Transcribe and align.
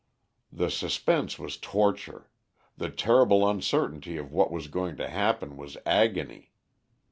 "The 0.51 0.71
suspense 0.71 1.37
was 1.37 1.57
torture; 1.57 2.31
the 2.75 2.89
terrible 2.89 3.47
uncertainty 3.47 4.17
of 4.17 4.31
what 4.31 4.49
was 4.49 4.67
going 4.67 4.95
to 4.97 5.07
happen 5.07 5.55
was 5.57 5.77
agony. 5.85 6.53